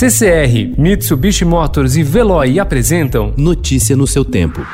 CCR, 0.00 0.80
Mitsubishi 0.80 1.44
Motors 1.44 1.94
e 1.94 2.02
Veloy 2.02 2.58
apresentam 2.58 3.34
Notícia 3.36 3.94
no 3.94 4.06
seu 4.06 4.24
tempo. 4.24 4.66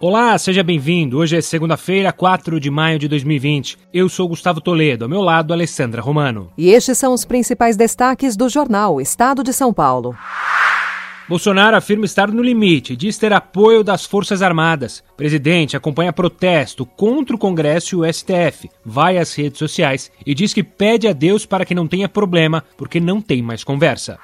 Olá, 0.00 0.36
seja 0.36 0.64
bem-vindo. 0.64 1.18
Hoje 1.18 1.36
é 1.36 1.40
segunda-feira, 1.40 2.12
4 2.12 2.58
de 2.58 2.72
maio 2.72 2.98
de 2.98 3.06
2020. 3.06 3.78
Eu 3.94 4.08
sou 4.08 4.26
Gustavo 4.26 4.60
Toledo, 4.60 5.04
ao 5.04 5.08
meu 5.08 5.20
lado, 5.20 5.52
Alessandra 5.52 6.02
Romano. 6.02 6.50
E 6.58 6.70
estes 6.70 6.98
são 6.98 7.14
os 7.14 7.24
principais 7.24 7.76
destaques 7.76 8.34
do 8.34 8.48
jornal 8.48 9.00
Estado 9.00 9.44
de 9.44 9.52
São 9.52 9.72
Paulo. 9.72 10.12
Bolsonaro 11.32 11.74
afirma 11.74 12.04
estar 12.04 12.30
no 12.30 12.42
limite, 12.42 12.94
diz 12.94 13.16
ter 13.16 13.32
apoio 13.32 13.82
das 13.82 14.04
Forças 14.04 14.42
Armadas. 14.42 15.02
Presidente 15.16 15.74
acompanha 15.74 16.12
protesto 16.12 16.84
contra 16.84 17.34
o 17.34 17.38
Congresso 17.38 17.94
e 17.94 17.98
o 17.98 18.12
STF, 18.12 18.68
vai 18.84 19.16
às 19.16 19.34
redes 19.34 19.58
sociais 19.58 20.12
e 20.26 20.34
diz 20.34 20.52
que 20.52 20.62
pede 20.62 21.08
a 21.08 21.14
Deus 21.14 21.46
para 21.46 21.64
que 21.64 21.74
não 21.74 21.88
tenha 21.88 22.06
problema, 22.06 22.62
porque 22.76 23.00
não 23.00 23.18
tem 23.18 23.40
mais 23.40 23.64
conversa. 23.64 24.18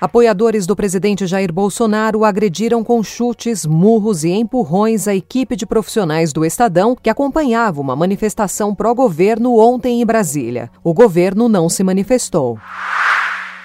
Apoiadores 0.00 0.66
do 0.66 0.74
presidente 0.74 1.28
Jair 1.28 1.52
Bolsonaro 1.52 2.24
agrediram 2.24 2.82
com 2.82 3.00
chutes, 3.00 3.64
murros 3.64 4.24
e 4.24 4.30
empurrões 4.30 5.06
a 5.06 5.14
equipe 5.14 5.54
de 5.54 5.64
profissionais 5.64 6.32
do 6.32 6.44
Estadão 6.44 6.96
que 7.00 7.08
acompanhava 7.08 7.80
uma 7.80 7.94
manifestação 7.94 8.74
pró-governo 8.74 9.56
ontem 9.56 10.02
em 10.02 10.04
Brasília. 10.04 10.72
O 10.82 10.92
governo 10.92 11.48
não 11.48 11.68
se 11.68 11.84
manifestou. 11.84 12.58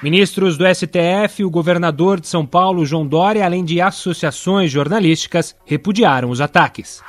Ministros 0.02 0.58
do 0.58 0.64
STF 0.66 1.42
e 1.42 1.46
o 1.46 1.50
governador 1.50 2.22
de 2.22 2.28
São 2.28 2.46
Paulo, 2.46 2.86
João 2.86 3.06
Dória, 3.06 3.44
além 3.44 3.66
de 3.66 3.82
associações 3.82 4.72
jornalísticas, 4.72 5.54
repudiaram 5.66 6.30
os 6.30 6.40
ataques. 6.40 7.02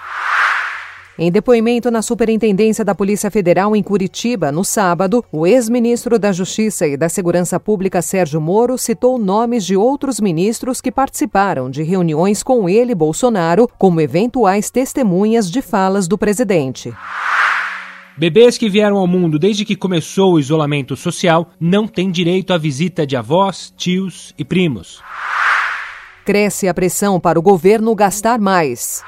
Em 1.16 1.30
depoimento 1.30 1.88
na 1.88 2.02
Superintendência 2.02 2.84
da 2.84 2.92
Polícia 2.92 3.30
Federal 3.30 3.76
em 3.76 3.82
Curitiba, 3.82 4.50
no 4.50 4.64
sábado, 4.64 5.24
o 5.30 5.46
ex-ministro 5.46 6.18
da 6.18 6.32
Justiça 6.32 6.84
e 6.84 6.96
da 6.96 7.08
Segurança 7.08 7.60
Pública, 7.60 8.02
Sérgio 8.02 8.40
Moro, 8.40 8.76
citou 8.76 9.18
nomes 9.18 9.64
de 9.64 9.76
outros 9.76 10.18
ministros 10.18 10.80
que 10.80 10.90
participaram 10.90 11.70
de 11.70 11.84
reuniões 11.84 12.42
com 12.42 12.68
ele, 12.68 12.92
Bolsonaro, 12.92 13.68
como 13.78 14.00
eventuais 14.00 14.68
testemunhas 14.68 15.48
de 15.48 15.62
falas 15.62 16.08
do 16.08 16.18
presidente. 16.18 16.92
Bebês 18.16 18.58
que 18.58 18.68
vieram 18.68 18.96
ao 18.96 19.06
mundo 19.06 19.38
desde 19.38 19.64
que 19.64 19.76
começou 19.76 20.34
o 20.34 20.38
isolamento 20.38 20.96
social 20.96 21.50
não 21.58 21.86
têm 21.86 22.10
direito 22.10 22.52
à 22.52 22.58
visita 22.58 23.06
de 23.06 23.16
avós, 23.16 23.72
tios 23.76 24.34
e 24.36 24.44
primos. 24.44 25.02
Cresce 26.24 26.68
a 26.68 26.74
pressão 26.74 27.18
para 27.18 27.38
o 27.38 27.42
governo 27.42 27.94
gastar 27.94 28.38
mais. 28.38 29.02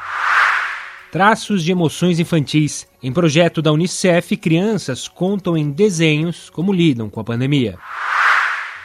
Traços 1.11 1.63
de 1.63 1.71
emoções 1.71 2.19
infantis. 2.19 2.87
Em 3.03 3.13
projeto 3.13 3.61
da 3.61 3.71
Unicef, 3.71 4.35
crianças 4.37 5.07
contam 5.09 5.57
em 5.59 5.71
desenhos 5.71 6.49
como 6.49 6.73
lidam 6.73 7.11
com 7.11 7.21
a 7.21 7.25
pandemia. 7.25 7.79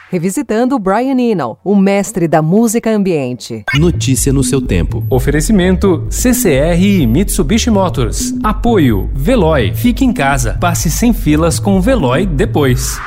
Revisitando 0.10 0.80
Brian 0.80 1.20
Eno, 1.20 1.58
o 1.66 1.76
mestre 1.76 2.30
da 2.30 2.42
música 2.42 2.90
ambiente. 2.90 3.66
Notícia 3.78 4.32
no 4.32 4.42
seu 4.42 4.62
tempo. 4.62 5.04
Oferecimento 5.10 6.08
CCR 6.10 6.82
e 6.82 7.06
Mitsubishi 7.06 7.70
Motors. 7.70 8.34
Apoio 8.42 9.10
Veloy. 9.14 9.74
Fique 9.74 10.06
em 10.06 10.14
casa. 10.14 10.58
Passe 10.62 10.90
sem 10.90 11.12
filas 11.12 11.60
com 11.60 11.78
o 11.78 11.82
Veloy 11.82 12.26
depois. 12.26 12.98